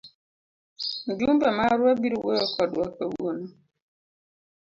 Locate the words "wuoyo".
2.23-2.45